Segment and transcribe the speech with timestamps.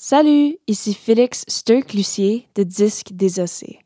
[0.00, 3.80] Salut, ici Félix Sturck-Lucier de Disque Désossé,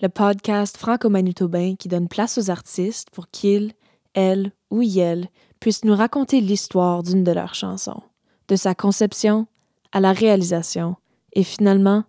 [0.00, 3.72] le podcast franco-manitobain qui donne place aux artistes pour qu'ils,
[4.14, 8.02] elles ou ils puissent nous raconter l'histoire d'une de leurs chansons,
[8.46, 9.48] de sa conception
[9.90, 10.94] à la réalisation
[11.32, 12.04] et finalement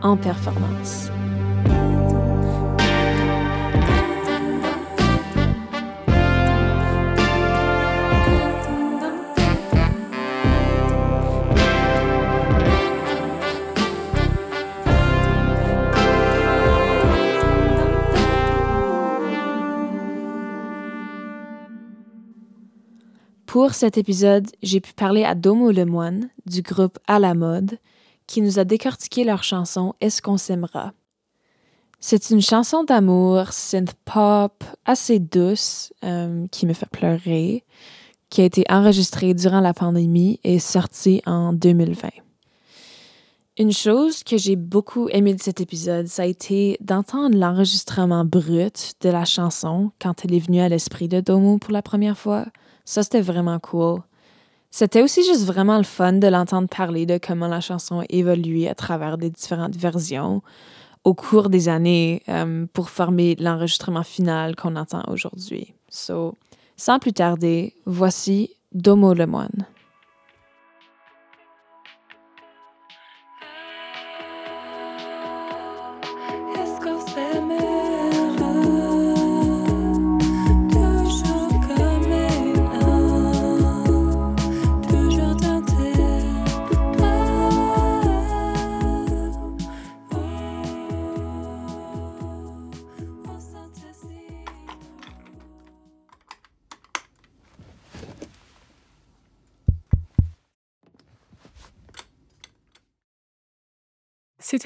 [0.00, 1.10] en performance.
[23.56, 27.78] Pour cet épisode, j'ai pu parler à Domo Lemoine du groupe À la mode
[28.26, 30.92] qui nous a décortiqué leur chanson Est-ce qu'on s'aimera?
[31.98, 37.64] C'est une chanson d'amour synth pop assez douce euh, qui me fait pleurer,
[38.28, 42.10] qui a été enregistrée durant la pandémie et sortie en 2020.
[43.56, 48.92] Une chose que j'ai beaucoup aimé de cet épisode, ça a été d'entendre l'enregistrement brut
[49.00, 52.44] de la chanson quand elle est venue à l'esprit de Domo pour la première fois.
[52.86, 54.00] Ça, c'était vraiment cool.
[54.70, 58.68] C'était aussi juste vraiment le fun de l'entendre parler de comment la chanson a évolué
[58.68, 60.42] à travers des différentes versions
[61.04, 65.74] au cours des années euh, pour former l'enregistrement final qu'on entend aujourd'hui.
[65.88, 66.34] So,
[66.76, 69.26] sans plus tarder, voici Domo le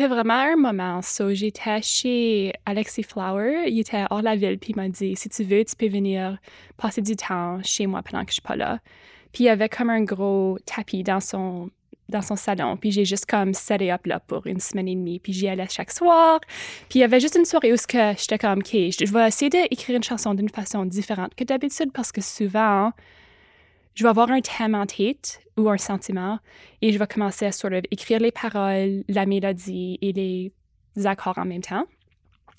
[0.00, 1.00] C'était vraiment un moment.
[1.32, 3.64] J'étais chez Alexis Flower.
[3.66, 6.38] Il était hors la ville, puis il m'a dit Si tu veux, tu peux venir
[6.78, 8.78] passer du temps chez moi pendant que je suis pas là.
[9.30, 11.68] Puis il y avait comme un gros tapis dans son,
[12.08, 12.78] dans son salon.
[12.78, 15.18] Puis j'ai juste comme set up là pour une semaine et demie.
[15.18, 16.40] Puis j'y allais chaque soir.
[16.89, 19.96] Puis il y avait juste une soirée où j'étais comme OK, je vais essayer d'écrire
[19.98, 22.92] une chanson d'une façon différente que d'habitude parce que souvent,
[23.95, 26.39] je vais avoir un thème en tête ou un sentiment
[26.80, 30.52] et je vais commencer à sort écrire les paroles, la mélodie et les
[31.06, 31.84] accords en même temps.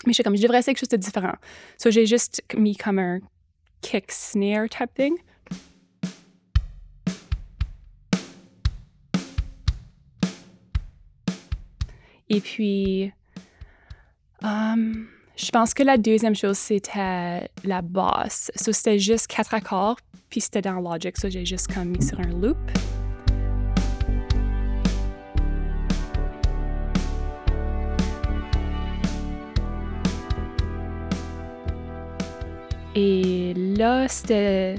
[0.06, 1.36] Mais je suis comme, je devrais essayer quelque chose de différent.
[1.78, 3.19] So j'ai juste mis comme un
[3.81, 5.18] kick snare type thing.
[12.34, 13.12] Et puis,
[14.42, 18.52] um, je pense que la deuxième chose, c'était la basse.
[18.56, 19.98] So, c'était juste quatre accords,
[20.31, 22.58] puis c'était dans Logic, so j'ai juste comme mis sur un loop.
[32.96, 34.75] Et là, c'était.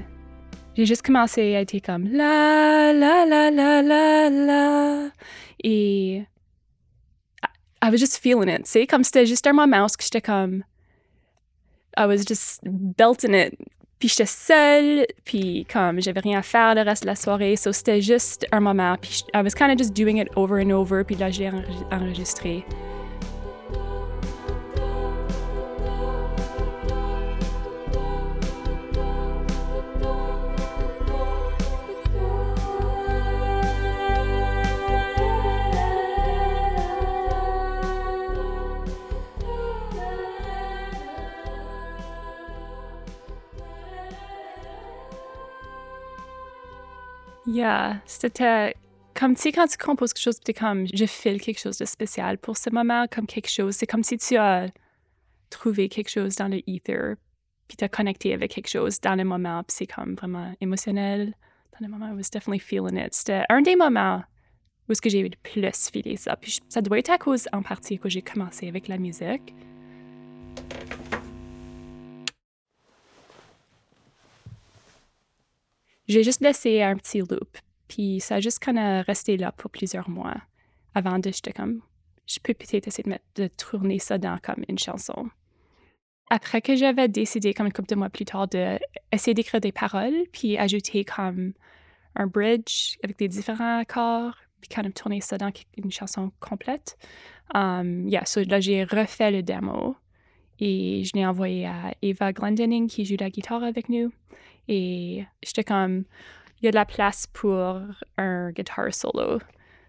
[0.75, 5.09] J'ai juste commencé à être comme la la la la la la.
[5.63, 6.23] Et.
[7.83, 10.63] I was just feeling it, tu sais, comme c'était juste un moment où j'étais comme.
[11.95, 13.55] I was just belting it
[14.03, 17.71] puis j'étais seule, puis comme j'avais rien à faire le reste de la soirée, so
[17.71, 18.97] c'était juste un moment.
[18.99, 21.49] Puis I was kind of just doing it over and over, puis là j'ai
[21.89, 22.65] enregistré.
[47.45, 48.75] Yeah, c'était
[49.13, 51.85] comme si quand tu composes quelque chose, tu es comme, je file quelque chose de
[51.85, 53.75] spécial pour ce moment, comme quelque chose.
[53.75, 54.67] C'est comme si tu as
[55.49, 56.61] trouvé quelque chose dans le
[57.67, 61.33] puis tu as connecté avec quelque chose dans le moment, puis c'est comme vraiment émotionnel.
[61.71, 63.13] Dans le moment, I was definitely feeling it.
[63.13, 64.23] C'était un des moments
[64.89, 66.35] où j'ai le plus filé ça.
[66.35, 69.53] Puis ça doit être à cause, en partie, que j'ai commencé avec la musique.
[76.13, 77.57] J'ai juste laissé un petit loop,
[77.87, 80.35] puis ça a juste quand resté là pour plusieurs mois
[80.93, 81.81] avant de j'étais comme
[82.27, 85.29] je peux peut-être essayer de, mettre, de tourner ça dans comme une chanson.
[86.29, 90.27] Après que j'avais décidé, comme une couple de mois plus tard, d'essayer d'écrire des paroles,
[90.31, 91.53] puis ajouter comme
[92.15, 96.95] un bridge avec des différents accords, puis quand même tourner ça dans une chanson complète.
[97.55, 99.95] Um, yeah, so là, j'ai refait le démo
[100.59, 104.11] et je l'ai envoyé à Eva Glendening qui joue la guitare avec nous.
[104.67, 106.05] Et j'étais comme,
[106.61, 107.81] il y a de la place pour
[108.17, 109.39] un guitar solo.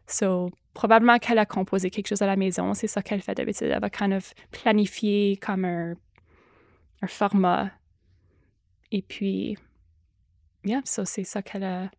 [0.07, 2.75] So, probablement qu'elle a composé quelque chose à la maison.
[2.75, 3.69] C'est ça qu'elle fait d'habitude.
[3.69, 5.95] Elle va kind of planifier comme un,
[7.01, 7.71] un format.
[8.91, 9.57] Et puis,
[10.65, 11.91] yeah, c'est ça qu'elle a,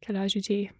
[0.00, 0.70] qu'elle a ajouté.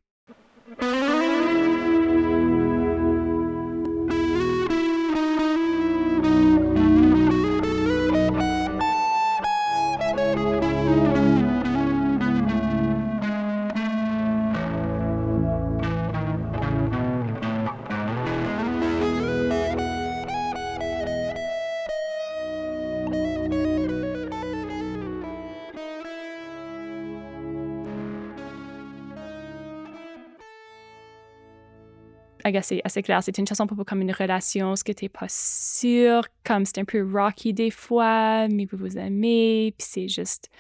[32.62, 33.22] C'est assez clair.
[33.22, 36.84] C'est une chanson pour comme une relation, ce que t'es pas sûr, comme c'est un
[36.84, 40.50] peu rocky des fois, mais vous vous aimez, puis c'est juste.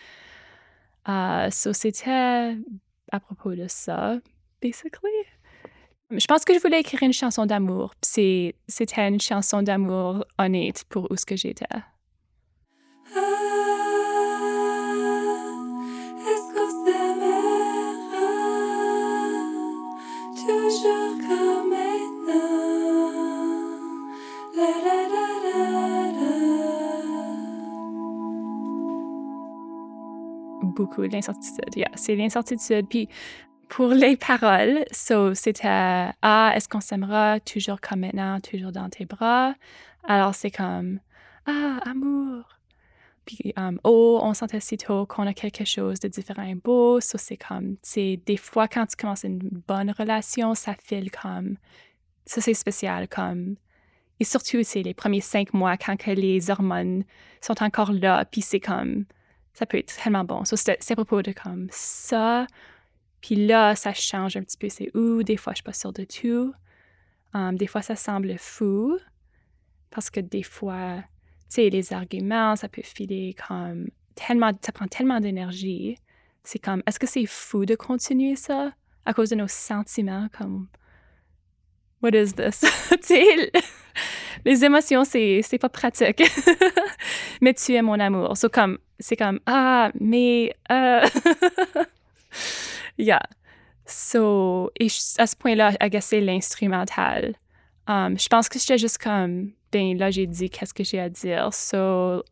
[1.06, 2.56] Uh, so c'était
[3.12, 4.18] à propos de ça,
[4.62, 5.10] basically.
[6.10, 8.54] Je pense que je voulais écrire une chanson d'amour, c'était
[9.08, 11.66] une chanson d'amour honnête pour où ce que j'étais.
[30.74, 31.74] Beaucoup l'incertitude.
[31.76, 32.88] Yeah, c'est l'incertitude.
[32.88, 33.08] Puis
[33.68, 39.04] pour les paroles, so, c'était Ah, est-ce qu'on s'aimera toujours comme maintenant, toujours dans tes
[39.04, 39.54] bras?
[40.04, 41.00] Alors c'est comme
[41.46, 42.44] Ah, amour.
[43.24, 47.00] Puis um, Oh, on sentait si tôt qu'on a quelque chose de différent et beau.
[47.00, 51.56] So, c'est comme, c'est des fois quand tu commences une bonne relation, ça file comme,
[52.26, 53.56] ça c'est spécial comme.
[54.20, 57.04] Et surtout, c'est les premiers cinq mois quand que les hormones
[57.40, 59.06] sont encore là, puis c'est comme,
[59.54, 60.44] ça peut être tellement bon.
[60.44, 62.46] So, c'est à propos de comme ça.
[63.20, 64.68] Puis là, ça change un petit peu.
[64.68, 66.52] C'est où, des fois, je suis pas sûre de tout.
[67.32, 68.98] Um, des fois, ça semble fou.
[69.90, 70.96] Parce que des fois,
[71.48, 75.98] tu sais, les arguments, ça peut filer comme tellement, ça prend tellement d'énergie.
[76.42, 78.72] C'est comme, est-ce que c'est fou de continuer ça
[79.06, 80.28] à cause de nos sentiments?
[80.36, 80.68] Comme,
[82.02, 82.64] what is this?
[84.44, 86.22] les émotions, c'est, c'est pas pratique.
[87.40, 88.36] mais tu es mon amour.
[88.36, 91.06] So, comme, c'est comme, ah, mais, euh,
[92.98, 93.22] yeah.
[93.86, 94.88] So, et
[95.18, 97.34] à ce point-là, agacer l'instrumental.
[97.86, 101.10] Um, je pense que j'étais juste comme, ben là, j'ai dit qu'est-ce que j'ai à
[101.10, 101.52] dire.
[101.52, 102.22] So,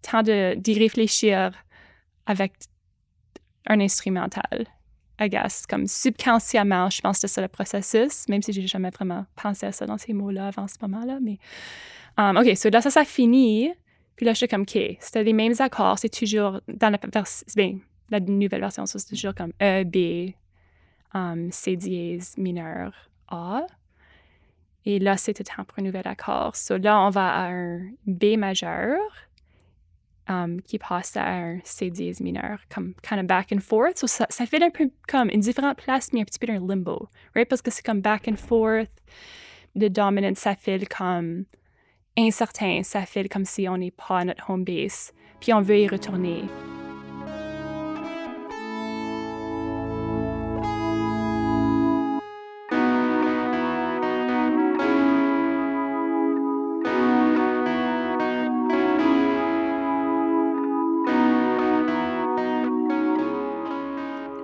[0.00, 1.52] temps d'y réfléchir
[2.24, 2.52] avec
[3.66, 4.66] un instrumental.
[5.68, 9.72] Comme subconsciemment, je pense que c'est le processus, même si j'ai jamais vraiment pensé à
[9.72, 11.18] ça dans ces mots-là avant ce moment-là.
[11.20, 11.38] Mais,
[12.16, 13.72] um, OK, so là, ça, ça finit.
[14.16, 16.98] Puis là, je suis comme, OK, c'était les mêmes accords, c'est toujours dans la,
[17.56, 17.80] ben,
[18.26, 20.34] nouvelle version, c'est toujours comme E, B,
[21.14, 22.92] um, C dièse mineur,
[23.28, 23.66] A.
[24.84, 26.56] Et là, c'était temps pour un nouvel accord.
[26.56, 28.98] So là, on va à un B majeur
[30.28, 33.98] um, qui passe à un C dièse mineur, comme kind of back and forth.
[33.98, 37.08] So ça, fait un peu comme une différente place, mais un petit peu un limbo,
[37.34, 37.48] right?
[37.48, 38.90] Parce que c'est comme back and forth.
[39.74, 41.44] Le dominant, ça fait comme
[42.16, 45.78] incertain, ça fait comme si on n'est pas à notre home base, puis on veut
[45.78, 46.44] y retourner.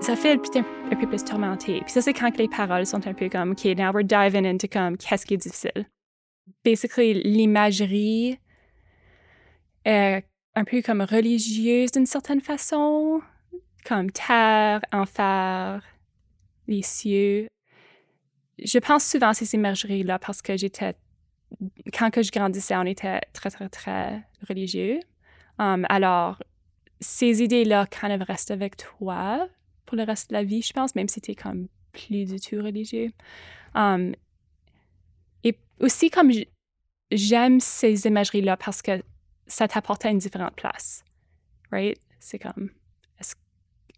[0.05, 1.81] Ça fait un, un peu plus tourmenté.
[1.81, 4.69] Puis ça, c'est quand les paroles sont un peu comme, OK, now we're diving into
[4.69, 5.87] comme, qu'est-ce qui est difficile?
[6.63, 8.39] Basically, l'imagerie
[9.87, 10.23] est
[10.55, 13.23] un peu comme religieuse d'une certaine façon,
[13.87, 15.83] comme terre, enfer,
[16.69, 17.49] les cieux.
[18.59, 20.97] Je pense souvent à ces imageries-là parce que j'étais,
[21.95, 25.01] quand que je grandissais, on était très, très, très religieux.
[25.59, 26.43] Um, alors,
[27.01, 29.49] ces idées-là quand of restent avec toi
[29.87, 32.57] pour le reste de la vie, je pense, même si tu comme plus du tout
[32.57, 33.11] religieux.
[33.75, 34.15] Um,
[35.43, 36.31] et aussi, comme
[37.11, 39.03] j'aime ces imageries-là parce que
[39.47, 41.05] ça t'apporte à une différente place.
[41.71, 41.99] Right?
[42.19, 42.71] C'est comme,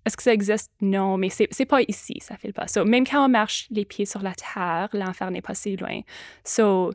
[0.07, 0.71] est-ce, que ça existe?
[0.81, 2.69] Non, mais c'est, pas ici, ça fait pas.
[2.69, 6.01] So, même quand on marche les pieds sur la terre, l'enfer n'est pas si loin.
[6.45, 6.93] So,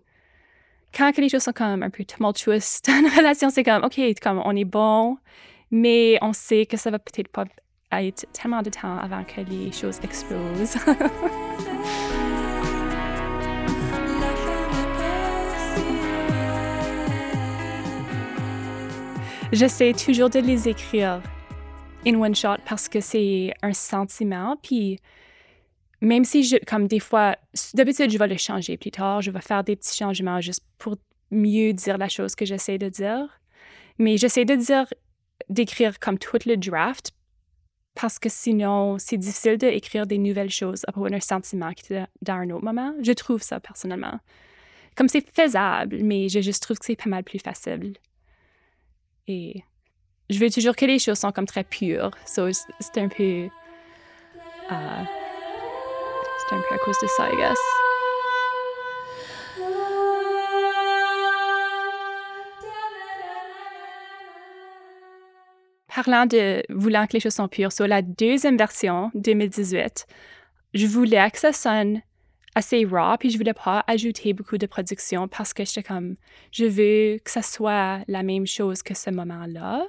[0.93, 4.41] quand les choses sont comme un peu tumultueuses dans une relation, c'est comme, OK, comme
[4.45, 5.17] on est bon,
[5.71, 7.45] mais on sait que ça va peut-être pas
[7.91, 10.77] être tellement de temps avant que les choses explosent.
[19.51, 21.21] J'essaie toujours de les écrire
[22.05, 24.57] in one shot parce que c'est un sentiment.
[24.63, 25.00] Puis
[26.00, 27.36] même si je, comme des fois,
[27.74, 30.95] d'habitude, je vais le changer plus tard, je vais faire des petits changements juste pour
[31.31, 33.27] mieux dire la chose que j'essaie de dire.
[34.00, 34.86] Mais j'essaie de dire,
[35.50, 37.12] d'écrire comme tout le draft
[37.95, 42.05] parce que sinon, c'est difficile d'écrire des nouvelles choses à propos d'un sentiment qui était
[42.21, 42.93] dans un autre moment.
[43.01, 44.19] Je trouve ça personnellement.
[44.95, 47.98] Comme c'est faisable, mais je juste trouve que c'est pas mal plus facile.
[49.27, 49.63] Et
[50.29, 52.12] je veux toujours que les choses sont comme très pures.
[52.25, 53.48] So, c'est un peu.
[54.69, 55.05] Uh,
[56.39, 57.90] c'est un peu à cause de ça, I guess.
[66.03, 70.08] Parlant de voulant que les choses sont pures, sur la deuxième version, 2018,
[70.74, 72.01] je voulais que ça sonne
[72.55, 76.15] assez raw, puis je voulais pas ajouter beaucoup de production parce que j'étais comme,
[76.51, 79.86] je veux que ça soit la même chose que ce moment-là.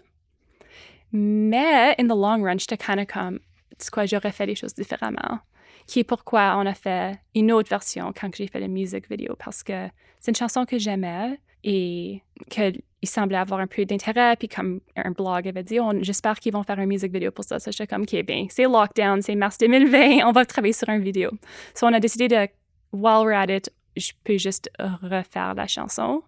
[1.12, 3.38] Mais, in the long run, j'étais kind of comme,
[3.78, 5.38] tu quoi, j'aurais fait les choses différemment.
[5.87, 9.35] Qui est pourquoi on a fait une autre version quand j'ai fait la music vidéo,
[9.42, 9.88] parce que
[10.21, 15.11] c'est une chanson que j'aimais et qu'il semblait avoir un peu d'intérêt, puis comme un
[15.11, 17.59] blog avait dit, j'espère qu'ils vont faire une music vidéo pour ça.
[17.59, 21.02] Ça, j'étais comme, OK, bien, c'est lockdown, c'est mars 2020, on va travailler sur une
[21.02, 21.31] vidéo.
[21.75, 22.49] So, on a décidé de,
[22.92, 24.71] while we're at it, je peux juste
[25.02, 26.23] refaire la chanson,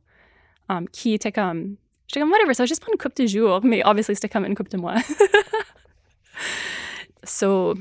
[0.69, 1.77] um, qui était comme
[2.07, 4.45] J'étais comme, whatever, ça va juste prendre une couple de jours, mais obviously, c'était comme
[4.45, 4.97] une couple de mois.
[7.25, 7.75] so,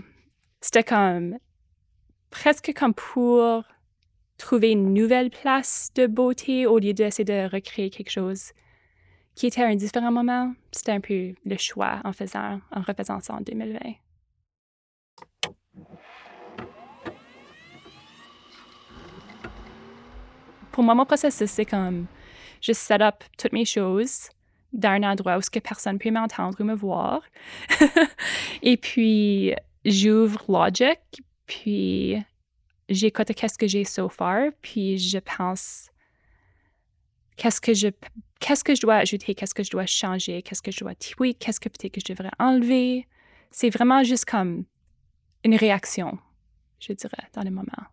[0.61, 1.37] c'était comme
[2.29, 3.63] presque comme pour
[4.37, 8.51] trouver une nouvelle place de beauté au lieu d'essayer de recréer quelque chose
[9.35, 10.53] qui était à un différent moment.
[10.71, 13.79] C'était un peu le choix en faisant, en refaisant ça en 2020.
[20.71, 22.07] Pour moi, mon processus, c'est comme
[22.61, 24.29] je set up toutes mes choses
[24.71, 27.21] dans un endroit où ce que personne peut m'entendre ou me voir.
[28.63, 29.53] et puis,
[29.85, 30.99] j'ouvre Logic,
[31.45, 32.17] puis
[32.93, 35.89] j'écoute qu'est-ce que j'ai so far, puis je pense
[37.35, 37.87] qu'est-ce que je
[38.39, 41.39] qu'est-ce que je dois ajouter, qu'est-ce que je dois changer, qu'est-ce que je dois tweak,
[41.39, 43.07] qu'est-ce que peut-être que je devrais enlever.
[43.51, 44.65] C'est vraiment juste comme
[45.43, 46.17] une réaction,
[46.79, 47.83] je dirais, dans le moment.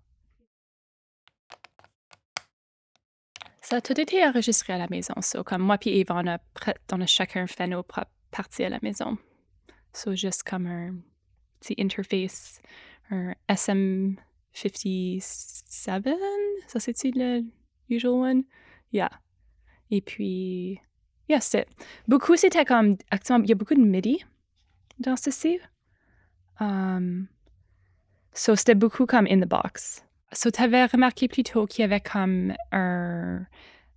[3.62, 5.14] Ça a tout été enregistré à la maison.
[5.23, 6.38] So, comme moi et Eva, on a,
[6.90, 9.16] on a chacun fait nos propres parties à la maison.
[9.92, 10.97] So, juste comme un
[11.61, 12.61] petit interface,
[13.11, 13.35] un
[14.54, 16.14] SM57.
[16.66, 17.42] Ça, c'est-tu le
[17.88, 18.45] usual one?
[18.92, 19.11] Yeah.
[19.90, 20.80] Et puis,
[21.28, 21.66] yeah, c'était.
[22.09, 22.97] Beaucoup, c'était comme.
[23.11, 24.25] Actuellement, il y a beaucoup de MIDI
[24.99, 25.59] dans ceci.
[26.61, 27.28] Um,
[28.35, 30.04] so, c'était beaucoup comme in the box.
[30.33, 33.47] So, tu avais remarqué plutôt qu'il y avait comme un,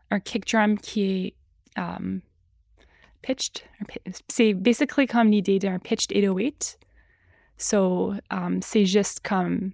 [0.09, 1.35] un kick drum qui est
[1.77, 2.21] um,
[3.21, 3.63] pitched.
[4.29, 6.79] C'est basically comme l'idée d'un pitched 808.
[7.57, 9.73] So, um, c'est juste comme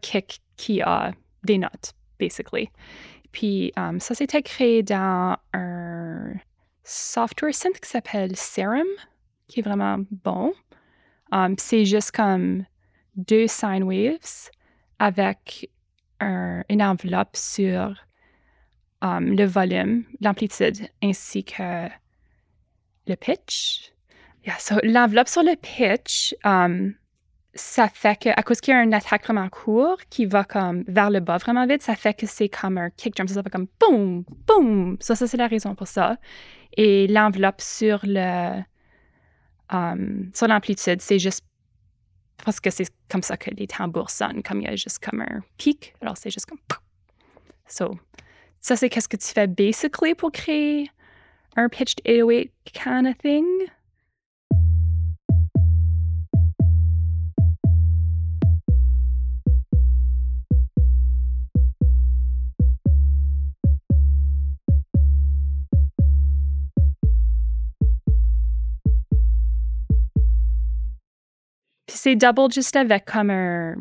[0.00, 1.12] kick qui a
[1.44, 2.70] des notes, basically.
[3.32, 6.34] Puis, um, ça s'était créé dans un
[6.84, 8.86] software synth qui s'appelle Serum,
[9.46, 10.52] qui est vraiment bon.
[11.32, 12.64] Um, c'est juste comme
[13.16, 14.50] deux sine waves
[14.98, 15.70] avec
[16.20, 17.94] une enveloppe sur
[19.00, 21.88] um, le volume, l'amplitude ainsi que
[23.06, 23.92] le pitch.
[24.44, 26.94] Yeah, so l'enveloppe sur le pitch, um,
[27.54, 30.84] ça fait que, à cause qu'il y a une attaque vraiment court qui va comme
[30.86, 33.26] vers le bas vraiment vite, ça fait que c'est comme un kick drum.
[33.26, 34.96] Ça fait comme boum, boum.
[35.00, 36.16] Ça, ça c'est la raison pour ça.
[36.76, 38.62] Et l'enveloppe sur le,
[39.72, 41.44] um, sur l'amplitude, c'est juste
[42.44, 45.20] parce que c'est comme ça que les tambours sonnent, comme il y a juste comme
[45.20, 46.58] un pic, alors c'est juste comme...
[47.66, 47.98] So,
[48.60, 50.90] ça c'est qu'est-ce que tu fais basically pour créer
[51.56, 53.46] un pitched 808 kind of thing?
[71.96, 73.76] C'est double juste avec comme un,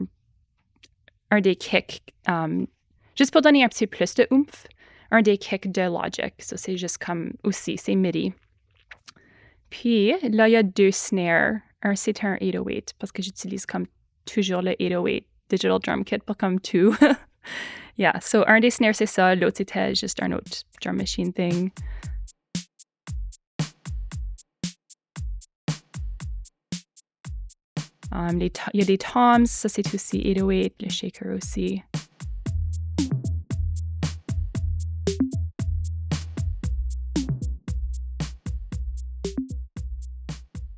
[1.32, 2.68] un des kicks, um,
[3.16, 4.68] juste pour donner un petit plus de oomph,
[5.12, 6.34] un des kicks de Logic.
[6.40, 8.34] Ça, c'est juste comme aussi, c'est MIDI.
[9.70, 11.56] Puis là, il y a deux snares.
[11.82, 13.86] Un, c'est un 808 parce que j'utilise comme
[14.26, 16.96] toujours le 808 Digital Drum Kit pour comme tout.
[17.98, 19.36] yeah, so un des snares, c'est ça.
[19.36, 21.72] L'autre, c'était juste un autre drum machine thing.
[28.12, 31.84] Um, il y a des toms, ça c'est aussi 808, le shaker aussi.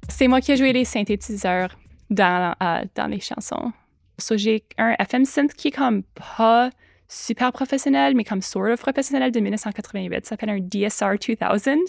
[0.10, 1.76] C'est moi qui ai joué les synthétiseurs
[2.10, 3.72] dans, euh, dans les chansons.
[4.20, 6.70] So, j'ai un FM synth qui est comme pas
[7.08, 10.26] super professionnel, mais comme sort of professionnel de 1988.
[10.26, 11.80] Ça s'appelle un DSR 2000.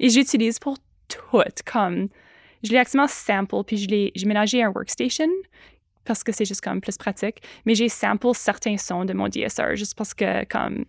[0.00, 1.42] Et j'utilise pour tout.
[1.70, 2.08] Comme,
[2.64, 5.28] je l'ai actuellement sample, puis je l'ai, j'ai ménagé un workstation
[6.04, 7.42] parce que c'est juste comme plus pratique.
[7.64, 10.84] Mais j'ai sample certains sons de mon DSR juste parce que comme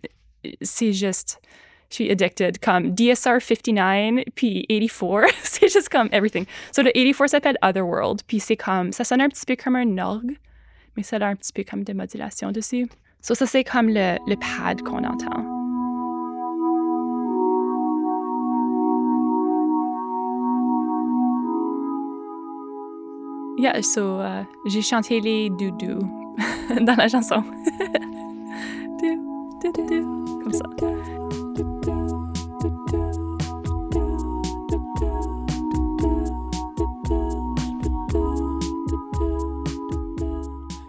[0.62, 1.40] c'est juste
[1.88, 2.58] je suis addicted.
[2.58, 6.44] Comme DSR 59 puis 84 c'est juste comme everything.
[6.72, 9.98] So le 84 s'appelle Otherworld puis c'est comme ça sonne un petit peu comme un
[9.98, 10.36] orgue
[10.96, 12.88] mais ça a un petit peu comme de modulation dessus.
[13.20, 15.55] So ça c'est comme le, le pad qu'on entend
[23.58, 25.98] Yeah, so uh, j'ai chanté les doudou
[26.82, 27.42] dans la chanson.
[30.42, 30.66] comme ça.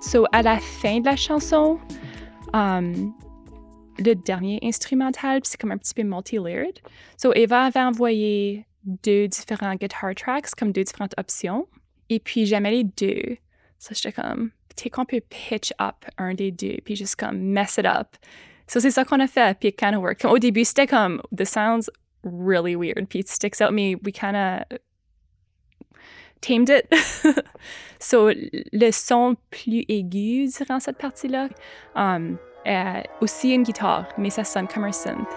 [0.01, 1.79] So, à la fin de la chanson,
[2.53, 3.13] um,
[3.99, 6.79] le dernier instrumental, c'est comme un petit peu multi-layered.
[7.17, 11.67] So, Eva avait envoyé deux différents guitar tracks, comme deux différentes options.
[12.09, 13.37] Et puis, j'aimais les deux.
[13.79, 17.77] So, j'étais comme, tu qu'on peut pitch up un des deux, puis juste comme mess
[17.77, 18.15] it up.
[18.67, 20.25] So, c'est ça qu'on a fait, puis it kind of worked.
[20.25, 21.89] Au début, c'était comme, the sounds
[22.23, 24.63] really weird, puis it sticks out, mais we kind of
[26.41, 26.93] tamed it.
[27.99, 31.49] so, le son plus aigu durant cette partie-là
[31.95, 32.37] um,
[33.21, 35.27] aussi une guitare, mais ça sonne comme un synth.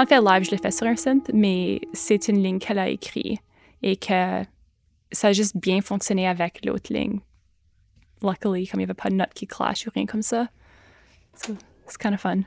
[0.00, 2.88] Quand fait live, je le fais sur un synth, mais c'est une ligne qu'elle a
[2.88, 3.40] écrite
[3.82, 4.42] et que
[5.12, 7.20] ça a juste bien fonctionné avec l'autre ligne.
[8.22, 10.48] Luckily, comme il n'y avait pas de notes qui clash ou rien comme ça.
[11.34, 11.54] So,
[11.84, 12.42] it's kind of fun.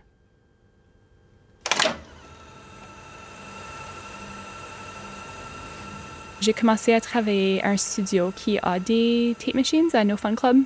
[6.41, 10.35] J'ai commencé à travailler à un studio qui a des tape machines à No Fun
[10.35, 10.57] Club.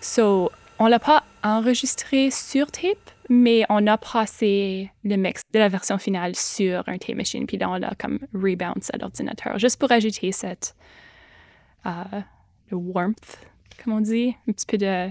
[0.00, 5.68] So, on l'a pas enregistré sur tape, mais on a passé le mix de la
[5.68, 9.78] version finale sur un tape machine, puis là, on l'a comme rebounce à l'ordinateur, juste
[9.78, 10.74] pour ajouter cette
[11.84, 12.22] uh,
[12.70, 13.38] le warmth,
[13.82, 15.10] comme on dit, un petit peu de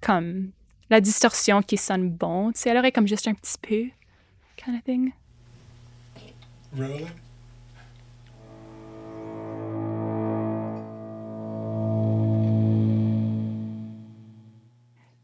[0.00, 0.50] comme
[0.88, 3.90] la distorsion qui sonne bon, tu sais, elle aurait comme juste un petit peu,
[4.56, 5.12] kind of thing.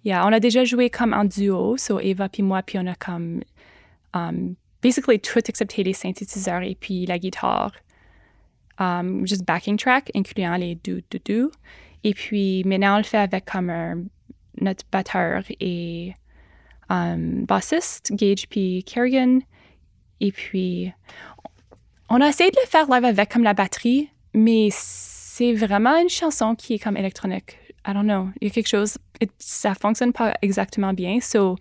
[0.06, 2.94] Yeah, on a déjà joué comme en duo, so Eva puis moi, puis on a
[2.94, 3.42] comme
[4.14, 7.72] um, basically tout excepté les synthétiseurs et puis la guitare.
[8.78, 11.50] Um, juste backing track, incluant les do do do.
[12.04, 14.04] Et puis maintenant on le fait avec comme un,
[14.60, 16.14] notre batteur et
[16.88, 19.40] um, bassiste, Gage puis Kerrigan.
[20.20, 20.92] Et puis
[22.08, 26.08] on a essayé de le faire live avec comme la batterie, mais c'est vraiment une
[26.08, 27.58] chanson qui est comme électronique.
[27.86, 28.30] I don't know.
[28.40, 31.20] Il y a quelque chose, it, ça fonctionne pas exactement bien.
[31.20, 31.56] So,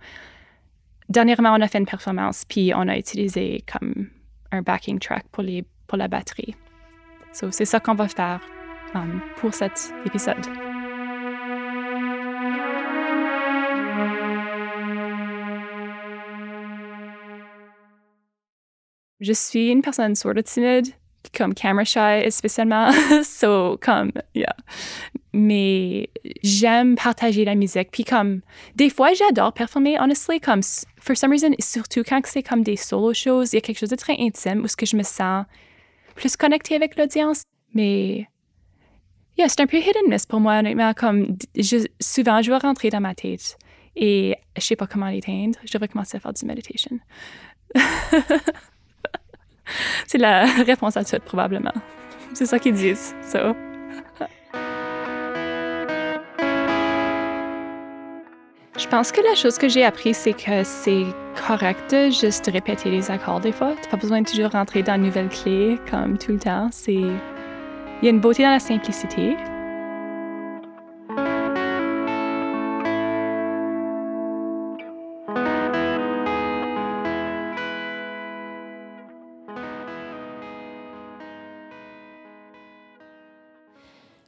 [1.07, 4.09] dernièrement, on a fait une performance, puis on a utilisé comme
[4.51, 6.55] un backing track pour, la batterie.
[7.31, 8.41] So, c'est ça qu'on va faire
[8.95, 10.45] um, pour cet épisode.
[19.21, 20.87] Je suis une personne sort of timide,
[21.37, 22.91] comme camera shy spécialement.
[23.23, 24.55] so, comme, yeah.
[25.37, 26.09] Mais
[26.43, 27.89] j'aime partager la musique.
[27.91, 28.39] Puis comme,
[28.75, 30.61] des fois, j'adore performer, honestly, comme,
[30.97, 33.89] for some reason, surtout quand c'est comme des solo shows, il y a quelque chose
[33.89, 35.45] de très intime où ce que je me sens
[36.15, 37.43] plus connectée avec l'audience.
[37.73, 38.29] Mais,
[39.37, 40.93] yeah, c'est un peu hit and miss pour moi, honnêtement.
[40.93, 41.35] Comme,
[41.99, 43.57] souvent, je vais rentrer dans ma tête
[43.97, 45.59] et je sais pas comment l'éteindre.
[45.65, 46.97] Je devrais commencer à faire du meditation.
[50.07, 51.73] C'est la réponse à tout, probablement.
[52.33, 53.13] C'est ça qu'ils disent.
[53.21, 53.74] So.
[58.77, 61.05] Je pense que la chose que j'ai appris, c'est que c'est
[61.47, 63.73] correct de juste répéter les accords des fois.
[63.81, 66.67] T'as pas besoin de toujours rentrer dans une nouvelle clé comme tout le temps.
[66.73, 66.93] C'est...
[66.93, 69.37] Il y a une beauté dans la simplicité.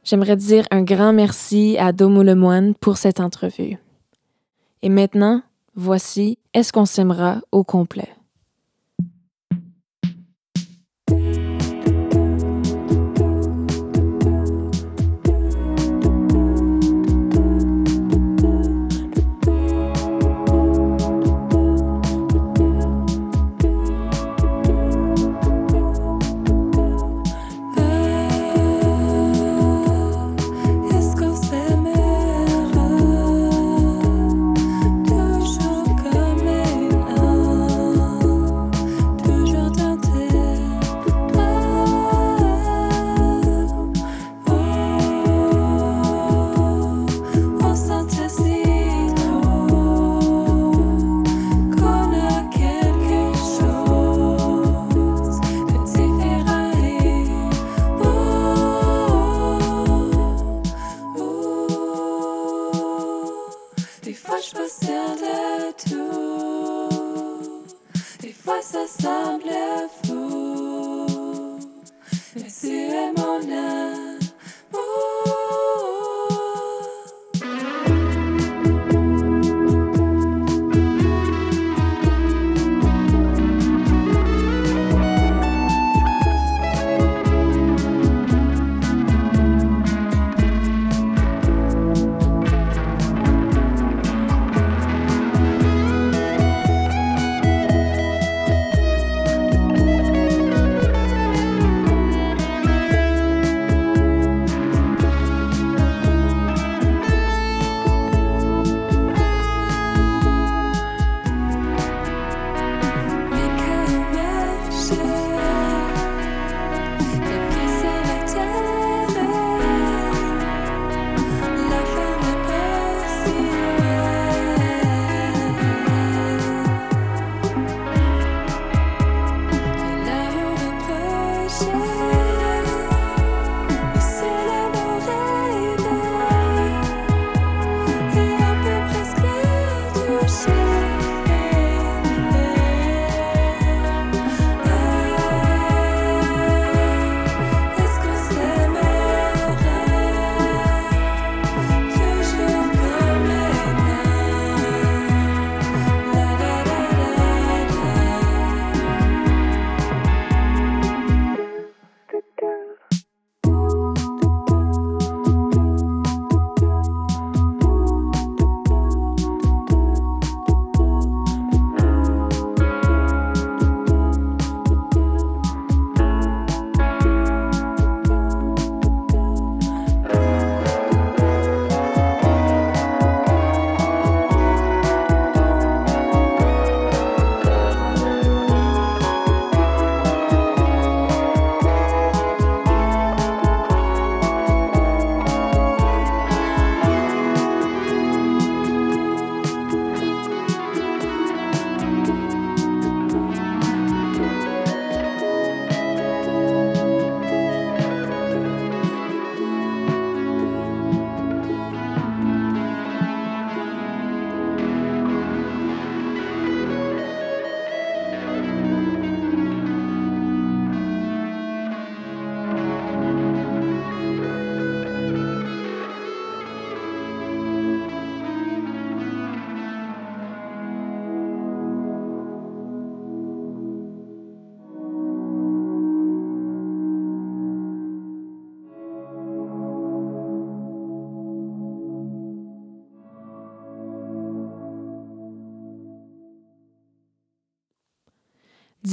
[0.04, 3.76] J'aimerais dire un grand merci à Domo Lemoine pour cette entrevue.
[4.82, 5.42] Et maintenant,
[5.74, 8.08] voici Est-ce qu'on s'aimera au complet?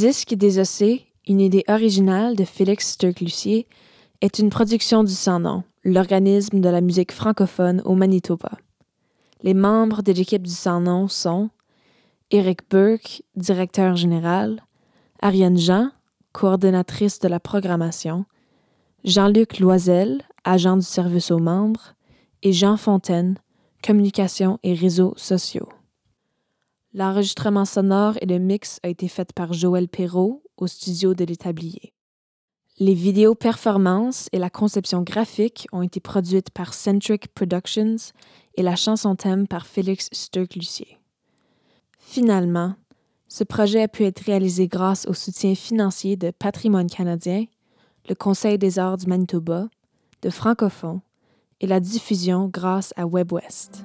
[0.06, 3.66] Disque désossé, une idée originale de Félix Sturck-Lucier,
[4.22, 8.52] est une production du Sans-Nom, l'organisme de la musique francophone au Manitoba.
[9.42, 11.50] Les membres de l'équipe du Sans-Nom sont
[12.30, 14.62] Éric Burke, directeur général,
[15.24, 15.90] Ariane Jean,
[16.34, 18.26] coordonnatrice de la programmation,
[19.06, 21.96] Jean-Luc Loisel, agent du service aux membres,
[22.44, 23.40] et Jean Fontaine,
[23.82, 25.70] communication et réseaux sociaux.
[26.98, 31.92] L'enregistrement sonore et le mix a été fait par Joël Perrault au studio de l'Établier.
[32.80, 37.98] Les vidéos performances et la conception graphique ont été produites par Centric Productions
[38.56, 40.98] et la chanson thème par Félix Sturck-Lucier.
[42.00, 42.76] Finalement,
[43.28, 47.44] ce projet a pu être réalisé grâce au soutien financier de Patrimoine canadien,
[48.08, 49.68] le Conseil des arts du Manitoba,
[50.22, 51.02] de Francophone
[51.60, 53.84] et la diffusion grâce à WebWest.